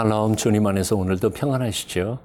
샬롬 0.00 0.36
주님 0.36 0.66
안에서 0.66 0.96
오늘도 0.96 1.28
평안하시죠? 1.28 2.20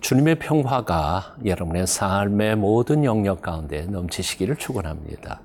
주님의 0.00 0.38
평화가 0.38 1.36
여러분의 1.44 1.86
삶의 1.86 2.56
모든 2.56 3.04
영역 3.04 3.42
가운데 3.42 3.82
넘치시기를 3.82 4.56
축원합니다. 4.56 5.42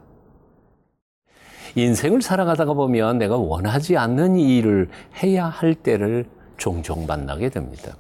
인생을 1.76 2.22
살아가다가 2.22 2.74
보면 2.74 3.18
내가 3.18 3.36
원하지 3.36 3.98
않는 3.98 4.38
일을 4.38 4.88
해야 5.22 5.48
할 5.48 5.76
때를 5.76 6.24
종종 6.56 7.06
만나게 7.06 7.50
됩니다. 7.50 7.98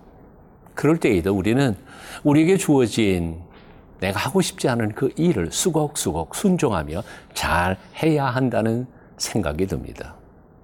그럴 0.75 0.97
때에도 0.97 1.35
우리는 1.35 1.75
우리에게 2.23 2.55
주어진 2.55 3.41
내가 3.99 4.17
하고 4.17 4.39
싶지 4.39 4.69
않은 4.69 4.93
그 4.93 5.11
일을 5.17 5.51
수곡수곡 5.51 6.35
순종하며 6.35 7.03
잘 7.33 7.77
해야 8.01 8.27
한다는 8.27 8.87
생각이 9.17 9.67
듭니다. 9.67 10.15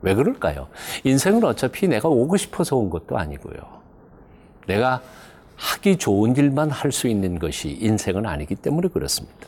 왜 0.02 0.16
그럴까요? 0.16 0.68
인생은 1.04 1.44
어차피 1.44 1.88
내가 1.88 2.08
오고 2.08 2.38
싶어서 2.38 2.76
온 2.78 2.90
것도 2.90 3.18
아니고요. 3.18 3.58
내가 4.68 5.02
하기 5.56 5.98
좋은 5.98 6.36
일만 6.36 6.70
할 6.72 6.92
수 6.92 7.08
있는 7.08 7.38
것이 7.38 7.78
인생은 7.82 8.26
아니기 8.26 8.56
때문에 8.56 8.88
그렇습니다. 8.88 9.48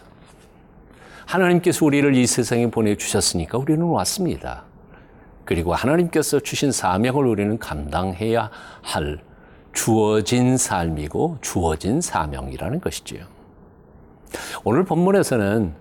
하나님께서 1.25 1.85
우리를 1.85 2.13
이 2.15 2.27
세상에 2.27 2.69
보내주셨으니까 2.69 3.57
우리는 3.57 3.81
왔습니다. 3.81 4.63
그리고 5.45 5.73
하나님께서 5.73 6.39
주신 6.41 6.71
사명을 6.71 7.25
우리는 7.25 7.57
감당해야 7.57 8.49
할 8.81 9.20
주어진 9.73 10.57
삶이고 10.57 11.37
주어진 11.39 12.01
사명이라는 12.01 12.81
것이지요. 12.81 13.26
오늘 14.65 14.83
본문에서는 14.83 15.73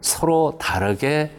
서로 0.00 0.56
다르게 0.58 1.30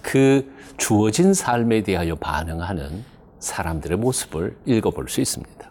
그 0.00 0.50
주어진 0.80 1.34
삶에 1.34 1.82
대하여 1.82 2.14
반응하는 2.16 3.04
사람들의 3.38 3.98
모습을 3.98 4.56
읽어볼 4.64 5.10
수 5.10 5.20
있습니다. 5.20 5.70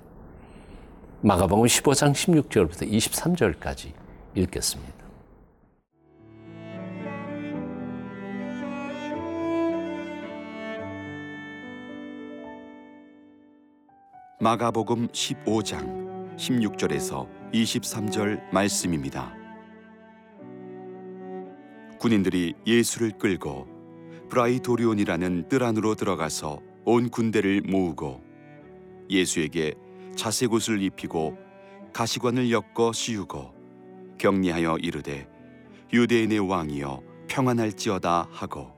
마가복음 1.22 1.66
15장 1.66 2.14
16절부터 2.14 2.90
23절까지 2.90 3.92
읽겠습니다. 4.36 4.94
마가복음 14.40 15.08
15장 15.08 16.38
16절에서 16.38 17.28
23절 17.52 18.54
말씀입니다. 18.54 19.34
군인들이 21.98 22.54
예수를 22.66 23.18
끌고 23.18 23.79
브라이도리온이라는 24.30 25.50
뜰 25.50 25.64
안으로 25.64 25.96
들어가서 25.96 26.62
온 26.86 27.10
군대를 27.10 27.62
모으고 27.62 28.24
예수에게 29.10 29.74
자색옷을 30.16 30.82
입히고 30.82 31.38
가시관을 31.94 32.52
엮어 32.52 32.94
씌우고 32.94 33.54
격리하여 34.18 34.78
이르되 34.78 35.28
유대인의 35.92 36.40
왕이여 36.40 37.02
평안할지어다 37.28 38.28
하고 38.32 38.72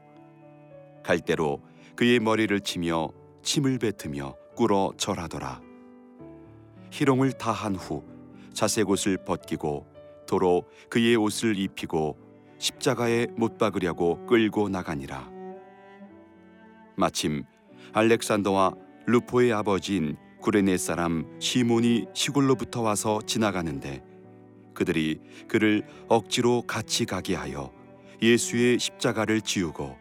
갈대로 1.03 1.61
그의 1.95 2.19
머리를 2.19 2.57
치며 2.61 3.09
침을 3.43 3.79
뱉으며 3.79 4.35
꿇어 4.55 4.93
절하더라 4.97 5.61
희롱을 6.91 7.33
다한 7.33 7.75
후 7.75 8.03
자색옷을 8.53 9.17
벗기고 9.25 9.87
도로 10.27 10.63
그의 10.89 11.15
옷을 11.15 11.57
입히고 11.57 12.17
십자가에 12.61 13.27
못 13.35 13.57
박으려고 13.57 14.23
끌고 14.27 14.69
나가니라. 14.69 15.30
마침 16.95 17.43
알렉산더와 17.93 18.73
루포의 19.07 19.53
아버지인 19.53 20.17
구레네 20.41 20.77
사람 20.77 21.25
시몬이 21.39 22.05
시골로부터 22.13 22.81
와서 22.81 23.19
지나가는데 23.25 24.03
그들이 24.73 25.19
그를 25.47 25.85
억지로 26.07 26.61
같이 26.63 27.05
가게 27.05 27.35
하여 27.35 27.71
예수의 28.21 28.79
십자가를 28.79 29.41
지우고 29.41 29.97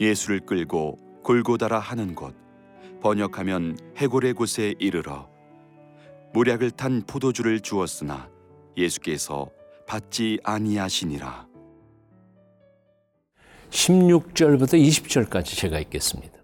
예수를 0.00 0.40
끌고 0.40 0.98
골고다라 1.22 1.78
하는 1.78 2.14
곳 2.14 2.34
번역하면 3.00 3.76
해골의 3.96 4.34
곳에 4.34 4.74
이르러 4.78 5.28
모략을 6.32 6.70
탄 6.70 7.02
포도주를 7.06 7.60
주었으나 7.60 8.28
예수께서 8.76 9.50
받지 9.86 10.38
아니하시니라. 10.44 11.47
16절부터 13.70 14.74
20절까지 14.74 15.56
제가 15.56 15.78
읽겠습니다. 15.80 16.38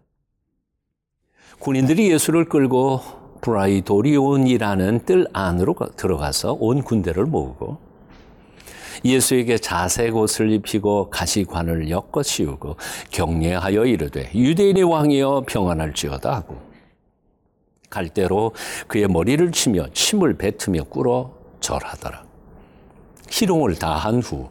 군인들이 1.59 2.11
예수를 2.11 2.47
끌고 2.47 3.01
브라이도리온이라는 3.41 5.05
뜰 5.05 5.27
안으로 5.33 5.75
들어가서 5.97 6.57
온 6.61 6.83
군대를 6.83 7.25
모으고 7.27 7.79
예수에게 9.05 9.59
자색 9.59 10.17
옷을 10.17 10.51
입히고 10.53 11.11
가시관을 11.11 11.91
엮어 11.91 12.23
씌우고 12.23 12.77
격려하여 13.11 13.85
이르되 13.85 14.31
유대인의 14.35 14.85
왕이여 14.85 15.45
평안할지어다 15.47 16.35
하고 16.35 16.57
갈대로 17.91 18.53
그의 18.89 19.07
머리를 19.09 19.53
치며 19.53 19.87
침을 19.93 20.37
뱉으며 20.37 20.85
꿇어 20.85 21.33
절하더라. 21.61 22.25
희롱을 23.31 23.77
다한 23.77 24.21
후 24.21 24.49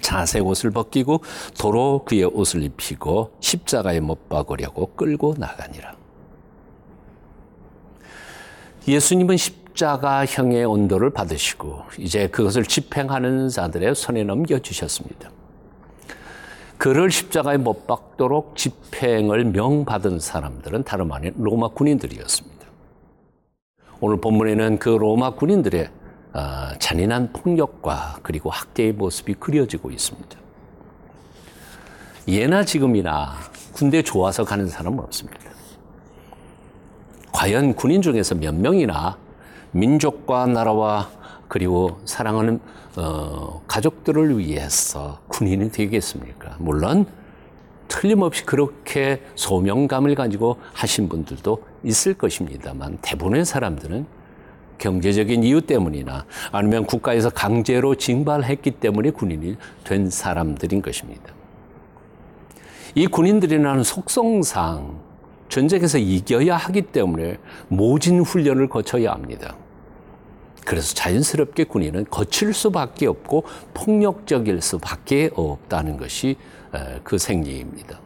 자색 0.00 0.46
옷을 0.46 0.70
벗기고 0.70 1.22
도로 1.58 2.04
그의 2.04 2.24
옷을 2.24 2.62
입히고 2.62 3.32
십자가에 3.40 4.00
못 4.00 4.28
박으려고 4.28 4.86
끌고 4.94 5.34
나가니라. 5.38 5.94
예수님은 8.88 9.36
십자가형의 9.36 10.64
온도를 10.64 11.10
받으시고 11.10 11.82
이제 11.98 12.26
그것을 12.28 12.64
집행하는 12.64 13.48
자들의 13.48 13.94
손에 13.94 14.24
넘겨 14.24 14.58
주셨습니다. 14.58 15.30
그를 16.78 17.12
십자가에 17.12 17.58
못 17.58 17.86
박도록 17.86 18.56
집행을 18.56 19.44
명받은 19.44 20.18
사람들은 20.18 20.82
다름 20.82 21.12
아닌 21.12 21.32
로마 21.36 21.68
군인들이었습니다. 21.68 22.66
오늘 24.00 24.20
본문에는 24.20 24.80
그 24.80 24.88
로마 24.88 25.34
군인들의 25.34 25.90
어, 26.34 26.70
잔인한 26.78 27.32
폭력과 27.32 28.20
그리고 28.22 28.50
학대의 28.50 28.92
모습이 28.92 29.34
그려지고 29.34 29.90
있습니다. 29.90 30.38
예나 32.28 32.64
지금이나 32.64 33.34
군대 33.72 34.02
좋아서 34.02 34.44
가는 34.44 34.68
사람은 34.68 35.00
없습니다. 35.00 35.38
과연 37.32 37.74
군인 37.74 38.02
중에서 38.02 38.34
몇 38.34 38.54
명이나 38.54 39.18
민족과 39.72 40.46
나라와 40.46 41.10
그리고 41.48 42.00
사랑하는 42.04 42.60
어, 42.96 43.62
가족들을 43.66 44.38
위해서 44.38 45.18
군인이 45.28 45.72
되겠습니까? 45.72 46.56
물론 46.58 47.06
틀림없이 47.88 48.44
그렇게 48.44 49.22
소명감을 49.34 50.14
가지고 50.14 50.58
하신 50.72 51.08
분들도 51.08 51.62
있을 51.84 52.14
것입니다만 52.14 52.98
대부분의 53.02 53.44
사람들은 53.44 54.06
경제적인 54.78 55.44
이유 55.44 55.60
때문이나 55.60 56.24
아니면 56.50 56.86
국가에서 56.86 57.30
강제로 57.30 57.94
징발했기 57.94 58.72
때문에 58.72 59.10
군인이 59.10 59.56
된 59.84 60.10
사람들인 60.10 60.82
것입니다. 60.82 61.32
이 62.94 63.06
군인들이라는 63.06 63.82
속성상 63.82 64.98
전쟁에서 65.48 65.98
이겨야 65.98 66.56
하기 66.56 66.82
때문에 66.82 67.38
모진 67.68 68.20
훈련을 68.20 68.68
거쳐야 68.68 69.12
합니다. 69.12 69.56
그래서 70.64 70.94
자연스럽게 70.94 71.64
군인은 71.64 72.06
거칠 72.10 72.54
수밖에 72.54 73.06
없고 73.06 73.44
폭력적일 73.74 74.62
수밖에 74.62 75.30
없다는 75.34 75.96
것이 75.96 76.36
그 77.02 77.18
생리입니다. 77.18 78.00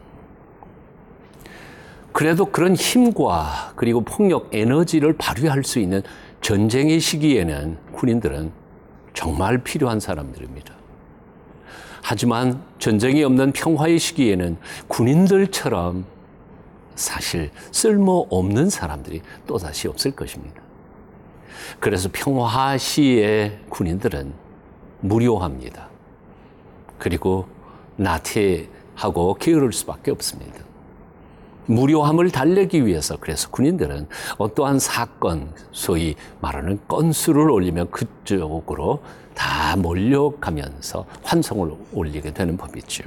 그래도 2.11 2.45
그런 2.45 2.75
힘과 2.75 3.73
그리고 3.75 4.01
폭력 4.01 4.49
에너지를 4.51 5.13
발휘할 5.13 5.63
수 5.63 5.77
있는 5.77 6.01
전쟁의 6.41 6.99
시기에는 6.99 7.77
군인들은 7.93 8.51
정말 9.13 9.57
필요한 9.63 9.99
사람들입니다. 9.99 10.73
하지만 12.01 12.63
전쟁이 12.79 13.23
없는 13.23 13.51
평화의 13.51 13.99
시기에는 13.99 14.57
군인들처럼 14.87 16.05
사실 16.95 17.51
쓸모 17.71 18.27
없는 18.29 18.69
사람들이 18.69 19.21
또다시 19.45 19.87
없을 19.87 20.11
것입니다. 20.11 20.61
그래서 21.79 22.09
평화 22.11 22.77
시의 22.77 23.59
군인들은 23.69 24.33
무료합니다. 25.01 25.89
그리고 26.97 27.47
나태하고 27.97 29.35
게으를 29.35 29.73
수밖에 29.73 30.11
없습니다. 30.11 30.66
무료함을 31.67 32.31
달래기 32.31 32.85
위해서 32.85 33.17
그래서 33.19 33.49
군인들은 33.49 34.07
어떠한 34.37 34.79
사건, 34.79 35.53
소위 35.71 36.15
말하는 36.41 36.79
건수를 36.87 37.49
올리면 37.49 37.91
그쪽으로 37.91 39.01
다 39.33 39.75
몰려가면서 39.75 41.05
환성을 41.23 41.71
올리게 41.93 42.33
되는 42.33 42.57
법이죠. 42.57 43.03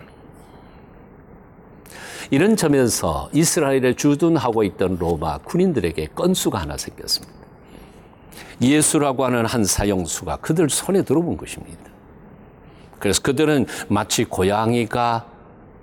이런 2.30 2.54
점에서 2.54 3.28
이스라엘에 3.32 3.94
주둔하고 3.94 4.62
있던 4.62 4.98
로마 4.98 5.38
군인들에게 5.38 6.10
건수가 6.14 6.60
하나 6.60 6.76
생겼습니다. 6.76 7.34
예수라고 8.62 9.24
하는 9.24 9.46
한 9.46 9.64
사형수가 9.64 10.36
그들 10.36 10.70
손에 10.70 11.02
들어본 11.02 11.36
것입니다. 11.36 11.90
그래서 13.00 13.22
그들은 13.22 13.66
마치 13.88 14.24
고양이가 14.24 15.26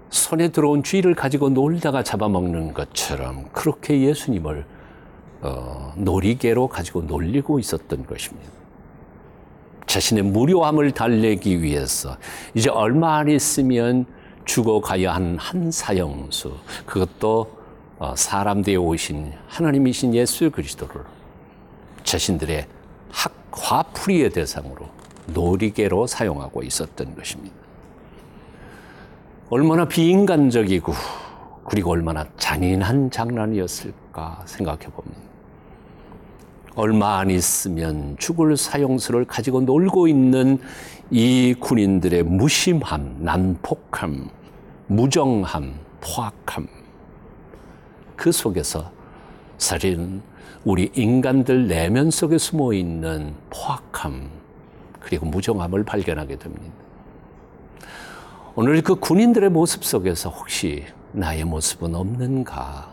손에 0.09 0.49
들어온 0.49 0.83
쥐를 0.83 1.15
가지고 1.15 1.49
놀다가 1.49 2.03
잡아먹는 2.03 2.73
것처럼 2.73 3.49
그렇게 3.51 4.01
예수님을 4.01 4.65
어, 5.41 5.93
놀이개로 5.97 6.67
가지고 6.67 7.01
놀리고 7.01 7.59
있었던 7.59 8.05
것입니다. 8.05 8.49
자신의 9.85 10.23
무료함을 10.23 10.91
달래기 10.91 11.61
위해서 11.61 12.17
이제 12.53 12.69
얼마 12.69 13.17
안 13.17 13.29
있으면 13.29 14.05
죽어가야 14.45 15.13
하는 15.13 15.37
한 15.37 15.71
사형수 15.71 16.55
그것도 16.85 17.57
어, 17.99 18.13
사람 18.15 18.61
되어 18.61 18.81
오신 18.81 19.33
하나님이신 19.47 20.13
예수 20.13 20.49
그리스도를 20.51 21.01
자신들의 22.03 22.65
학 23.11 23.33
화풀이의 23.51 24.29
대상으로 24.29 24.87
놀이개로 25.27 26.07
사용하고 26.07 26.63
있었던 26.63 27.15
것입니다. 27.15 27.55
얼마나 29.49 29.85
비인간적이고 29.85 30.91
그리고 31.63 31.91
얼마나 31.91 32.25
잔인한 32.35 33.09
장난이었을까 33.09 34.41
생각해 34.45 34.87
봅니다. 34.87 35.21
얼마 36.75 37.19
안 37.19 37.29
있으면 37.29 38.17
죽을 38.19 38.57
사형수를 38.57 39.23
가지고 39.23 39.61
놀고 39.61 40.09
있는 40.09 40.59
이 41.09 41.55
군인들의 41.59 42.23
무심함, 42.23 43.19
난폭함, 43.19 44.29
무정함, 44.87 45.75
포악함. 46.01 46.67
그 48.17 48.33
속에서 48.33 48.91
사실은 49.57 50.21
우리 50.65 50.91
인간들 50.93 51.67
내면 51.67 52.11
속에 52.11 52.37
숨어 52.37 52.73
있는 52.73 53.33
포악함, 53.49 54.29
그리고 54.99 55.25
무정함을 55.25 55.85
발견하게 55.85 56.35
됩니다. 56.35 56.86
오늘 58.59 58.81
그 58.81 58.95
군인들의 58.95 59.51
모습 59.51 59.85
속에서 59.85 60.31
혹시 60.31 60.83
나의 61.11 61.43
모습은 61.43 61.93
없는가? 61.93 62.91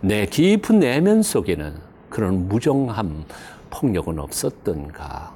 내 0.00 0.26
깊은 0.26 0.78
내면 0.78 1.24
속에는 1.24 1.74
그런 2.08 2.46
무정함, 2.46 3.24
폭력은 3.70 4.20
없었던가? 4.20 5.34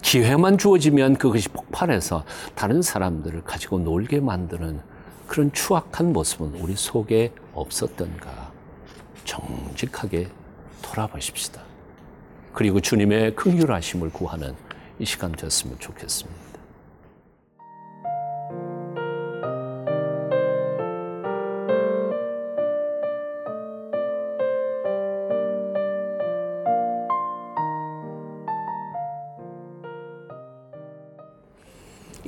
기회만 0.00 0.58
주어지면 0.58 1.16
그것이 1.16 1.48
폭발해서 1.48 2.24
다른 2.54 2.82
사람들을 2.82 3.42
가지고 3.42 3.80
놀게 3.80 4.20
만드는 4.20 4.80
그런 5.26 5.50
추악한 5.52 6.12
모습은 6.12 6.60
우리 6.60 6.76
속에 6.76 7.32
없었던가? 7.52 8.52
정직하게 9.24 10.28
돌아보십시다. 10.82 11.60
그리고 12.52 12.78
주님의 12.78 13.34
긍휼하심을 13.34 14.10
구하는 14.10 14.54
이 15.00 15.04
시간 15.04 15.32
되었으면 15.32 15.80
좋겠습니다. 15.80 16.51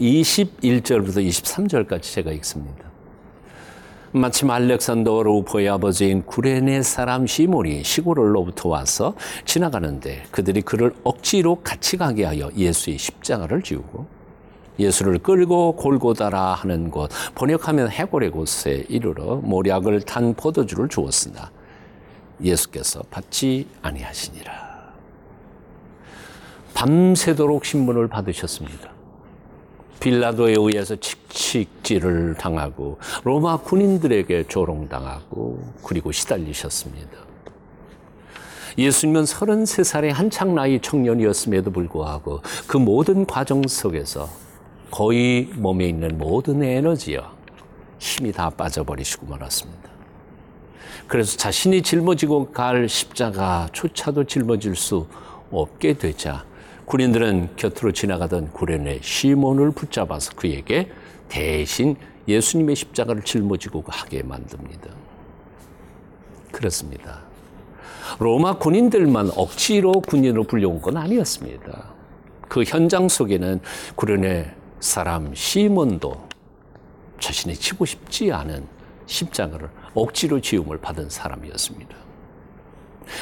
(21절부터) 0.04 1.26
(23절까지) 1.26 2.02
제가 2.02 2.32
읽습니다. 2.32 2.84
마침 4.12 4.50
알렉산더 4.50 5.22
루포의 5.24 5.68
아버지인 5.68 6.24
구레네 6.24 6.82
사람 6.82 7.26
시몬이 7.26 7.82
시골로부터 7.82 8.68
와서 8.68 9.14
지나가는데 9.44 10.24
그들이 10.30 10.62
그를 10.62 10.94
억지로 11.02 11.56
같이 11.56 11.96
가게 11.96 12.24
하여 12.24 12.48
예수의 12.54 12.98
십자가를 12.98 13.62
지우고 13.62 14.06
예수를 14.78 15.18
끌고 15.18 15.74
골고다라 15.76 16.54
하는 16.54 16.90
곳 16.90 17.10
번역하면 17.34 17.90
해골의 17.90 18.30
곳에 18.30 18.84
이르러 18.88 19.36
모략을 19.36 20.02
탄 20.02 20.34
포도주를 20.34 20.88
주었으나 20.88 21.50
예수께서 22.40 23.02
받지 23.10 23.66
아니하시니라. 23.82 24.52
밤새도록 26.74 27.64
신문을 27.64 28.06
받으셨습니다. 28.08 28.93
빌라도에 30.00 30.54
의해서 30.58 30.96
칙칙질을 30.96 32.34
당하고 32.34 32.98
로마 33.24 33.56
군인들에게 33.58 34.44
조롱당하고 34.48 35.62
그리고 35.82 36.12
시달리셨습니다. 36.12 37.24
예수님은 38.76 39.24
33살의 39.24 40.12
한창 40.12 40.54
나이 40.54 40.80
청년이었음에도 40.80 41.70
불구하고 41.70 42.40
그 42.66 42.76
모든 42.76 43.24
과정 43.24 43.62
속에서 43.66 44.28
거의 44.90 45.48
몸에 45.54 45.86
있는 45.86 46.18
모든 46.18 46.62
에너지와 46.62 47.32
힘이 47.98 48.32
다 48.32 48.50
빠져버리시고 48.50 49.26
말았습니다. 49.26 49.90
그래서 51.06 51.36
자신이 51.36 51.82
짊어지고 51.82 52.50
갈 52.50 52.88
십자가조차도 52.88 54.24
짊어질 54.24 54.74
수 54.74 55.06
없게 55.50 55.94
되자 55.94 56.44
군인들은 56.86 57.56
곁으로 57.56 57.92
지나가던 57.92 58.52
구련의 58.52 59.00
시몬을 59.02 59.70
붙잡아서 59.72 60.32
그에게 60.34 60.90
대신 61.28 61.96
예수님의 62.28 62.76
십자가를 62.76 63.22
짊어지고 63.22 63.84
하게 63.86 64.22
만듭니다. 64.22 64.90
그렇습니다. 66.52 67.22
로마 68.18 68.58
군인들만 68.58 69.30
억지로 69.34 69.92
군인으로 69.92 70.44
불려온 70.44 70.80
건 70.80 70.96
아니었습니다. 70.96 71.94
그 72.48 72.62
현장 72.64 73.08
속에는 73.08 73.60
구련의 73.96 74.54
사람 74.80 75.34
시몬도 75.34 76.28
자신이 77.18 77.54
치고 77.54 77.86
싶지 77.86 78.30
않은 78.30 78.66
십자가를 79.06 79.70
억지로 79.94 80.40
지음을 80.40 80.78
받은 80.78 81.08
사람이었습니다. 81.08 82.03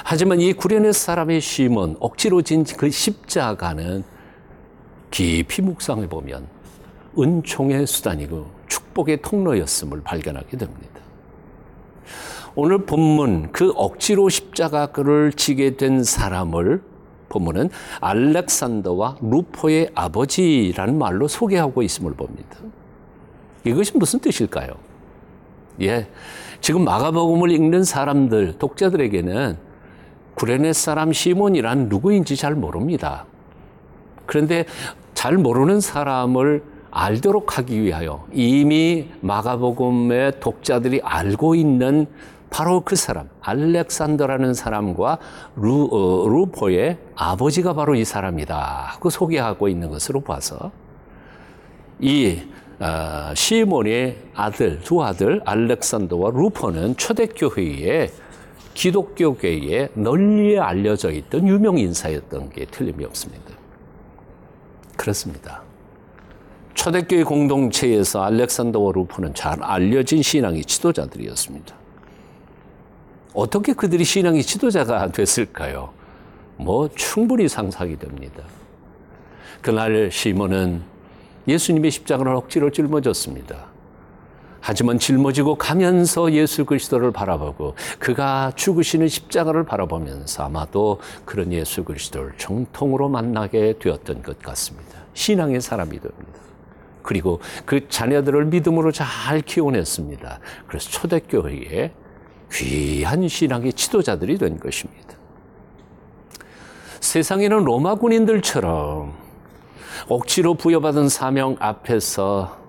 하지만 0.04 0.40
이 0.40 0.52
구레네 0.52 0.92
사람의 0.92 1.40
심은 1.40 1.96
억지로 2.00 2.42
진 2.42 2.64
그 2.76 2.90
십자가는 2.90 4.04
깊이 5.10 5.62
묵상해 5.62 6.08
보면 6.08 6.46
은총의 7.18 7.86
수단이고 7.86 8.46
축복의 8.66 9.22
통로였음을 9.22 10.02
발견하게 10.02 10.56
됩니다. 10.56 11.00
오늘 12.54 12.84
본문 12.84 13.52
그 13.52 13.72
억지로 13.76 14.28
십자가를 14.28 15.32
지게 15.32 15.76
된 15.76 16.02
사람을 16.04 16.82
본문은 17.28 17.70
알렉산더와 18.00 19.16
루포의 19.22 19.90
아버지라는 19.94 20.98
말로 20.98 21.28
소개하고 21.28 21.82
있음을 21.82 22.12
봅니다. 22.12 22.58
이것이 23.64 23.96
무슨 23.96 24.20
뜻일까요? 24.20 24.74
예. 25.80 26.08
지금 26.60 26.84
마가복음을 26.84 27.50
읽는 27.50 27.84
사람들, 27.84 28.58
독자들에게는 28.58 29.56
구레네 30.34 30.72
사람 30.72 31.12
시몬이란 31.12 31.88
누구인지 31.88 32.36
잘 32.36 32.54
모릅니다. 32.54 33.26
그런데 34.26 34.64
잘 35.14 35.36
모르는 35.36 35.80
사람을 35.80 36.62
알도록 36.90 37.58
하기 37.58 37.82
위하여 37.82 38.26
이미 38.32 39.08
마가복음의 39.20 40.40
독자들이 40.40 41.00
알고 41.02 41.54
있는 41.54 42.06
바로 42.52 42.82
그 42.82 42.96
사람, 42.96 43.30
알렉산더라는 43.40 44.52
사람과 44.52 45.18
루, 45.56 45.88
어, 45.90 46.28
루포의 46.28 46.98
아버지가 47.16 47.72
바로 47.72 47.94
이 47.94 48.04
사람이다. 48.04 48.98
그 49.00 49.08
소개하고 49.08 49.68
있는 49.68 49.88
것으로 49.88 50.20
봐서 50.20 50.70
이 51.98 52.42
어, 52.78 53.32
시몬의 53.34 54.18
아들, 54.34 54.80
두 54.80 55.02
아들, 55.02 55.40
알렉산더와 55.46 56.32
루포는 56.34 56.96
초대교회에 56.98 58.10
기독교계에 58.74 59.90
널리 59.94 60.58
알려져 60.58 61.10
있던 61.10 61.46
유명 61.46 61.78
인사였던 61.78 62.50
게 62.50 62.64
틀림이 62.66 63.04
없습니다. 63.04 63.52
그렇습니다. 64.96 65.62
초대교회 66.74 67.24
공동체에서 67.24 68.22
알렉산더와 68.22 68.92
루포는 68.94 69.34
잘 69.34 69.62
알려진 69.62 70.22
신앙의 70.22 70.64
지도자들이었습니다. 70.64 71.74
어떻게 73.34 73.72
그들이 73.72 74.04
신앙의 74.04 74.42
지도자가 74.42 75.10
됐을까요? 75.12 75.92
뭐 76.56 76.88
충분히 76.94 77.48
상상이 77.48 77.98
됩니다. 77.98 78.42
그날 79.60 80.10
시몬은 80.10 80.82
예수님의 81.48 81.90
십자가를 81.90 82.34
억지로 82.34 82.70
짊어졌습니다. 82.70 83.71
하지만 84.64 84.98
짊어지고 84.98 85.56
가면서 85.56 86.32
예수 86.32 86.64
그리스도를 86.64 87.10
바라보고 87.10 87.74
그가 87.98 88.52
죽으시는 88.54 89.08
십자가를 89.08 89.64
바라보면서 89.64 90.44
아마도 90.44 91.00
그런 91.24 91.52
예수 91.52 91.82
그리스도를 91.82 92.34
정통으로 92.38 93.08
만나게 93.08 93.74
되었던 93.80 94.22
것 94.22 94.38
같습니다. 94.38 95.00
신앙의 95.14 95.60
사람이 95.60 95.90
됩니다. 95.90 96.40
그리고 97.02 97.40
그 97.66 97.88
자녀들을 97.88 98.44
믿음으로 98.46 98.92
잘 98.92 99.40
키워냈습니다. 99.40 100.38
그래서 100.68 100.90
초대교회에 100.90 101.92
귀한 102.52 103.26
신앙의 103.26 103.72
지도자들이 103.72 104.38
된 104.38 104.60
것입니다. 104.60 105.16
세상에는 107.00 107.64
로마 107.64 107.96
군인들처럼 107.96 109.12
억지로 110.08 110.54
부여받은 110.54 111.08
사명 111.08 111.56
앞에서 111.58 112.61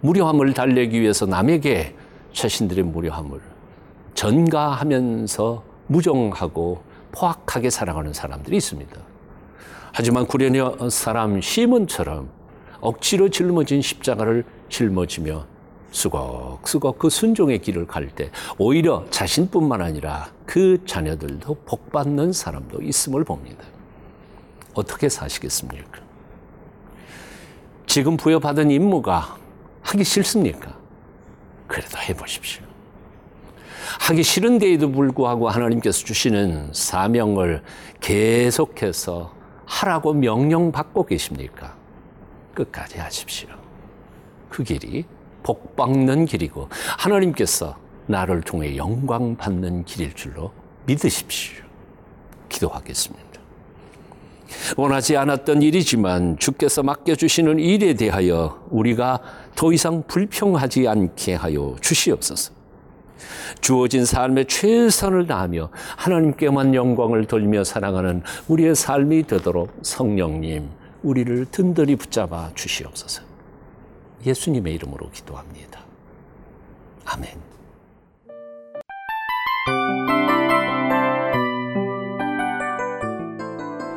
무료함을 0.00 0.54
달래기 0.54 1.00
위해서 1.00 1.26
남에게 1.26 1.94
자신들의 2.32 2.84
무료함을 2.84 3.40
전가하면서 4.14 5.62
무정하고 5.88 6.82
포악하게 7.12 7.70
살아가는 7.70 8.12
사람들이 8.12 8.56
있습니다. 8.56 8.96
하지만 9.92 10.26
구레네 10.26 10.60
사람 10.90 11.40
시몬처럼 11.40 12.28
억지로 12.80 13.30
짊어진 13.30 13.80
십자가를 13.80 14.44
짊어지며 14.68 15.46
수걱수걱 15.90 16.98
그 16.98 17.08
순종의 17.08 17.60
길을 17.60 17.86
갈 17.86 18.10
때 18.10 18.30
오히려 18.58 19.06
자신뿐만 19.10 19.80
아니라 19.80 20.30
그 20.44 20.84
자녀들도 20.84 21.54
복받는 21.64 22.32
사람도 22.32 22.82
있음을 22.82 23.24
봅니다. 23.24 23.64
어떻게 24.74 25.08
사시겠습니까? 25.08 26.00
지금 27.86 28.18
부여받은 28.18 28.70
임무가 28.70 29.38
하기 29.86 30.02
싫습니까? 30.02 30.76
그래도 31.68 31.98
해보십시오. 31.98 32.64
하기 34.00 34.22
싫은데에도 34.22 34.90
불구하고 34.90 35.48
하나님께서 35.48 36.04
주시는 36.04 36.70
사명을 36.72 37.62
계속해서 38.00 39.32
하라고 39.64 40.12
명령받고 40.12 41.06
계십니까? 41.06 41.74
끝까지 42.54 42.98
하십시오. 42.98 43.48
그 44.48 44.64
길이 44.64 45.04
복받는 45.42 46.24
길이고 46.26 46.68
하나님께서 46.98 47.76
나를 48.06 48.42
통해 48.42 48.76
영광 48.76 49.36
받는 49.36 49.84
길일 49.84 50.14
줄로 50.14 50.52
믿으십시오. 50.86 51.64
기도하겠습니다. 52.48 53.25
원하지 54.76 55.16
않았던 55.16 55.62
일이지만 55.62 56.38
주께서 56.38 56.82
맡겨주시는 56.82 57.58
일에 57.58 57.94
대하여 57.94 58.64
우리가 58.70 59.20
더 59.54 59.72
이상 59.72 60.02
불평하지 60.06 60.86
않게 60.88 61.34
하여 61.34 61.76
주시옵소서. 61.80 62.52
주어진 63.60 64.04
삶에 64.04 64.44
최선을 64.44 65.26
다하며 65.26 65.70
하나님께만 65.96 66.74
영광을 66.74 67.24
돌며 67.24 67.64
살아가는 67.64 68.22
우리의 68.48 68.74
삶이 68.74 69.24
되도록 69.24 69.72
성령님, 69.82 70.68
우리를 71.02 71.46
든든히 71.50 71.96
붙잡아 71.96 72.50
주시옵소서. 72.54 73.22
예수님의 74.24 74.74
이름으로 74.74 75.10
기도합니다. 75.10 75.80
아멘. 77.04 77.55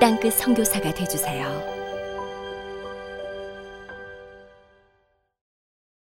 땅끝 0.00 0.34
선교사가 0.34 0.94
되주세요. 0.94 1.77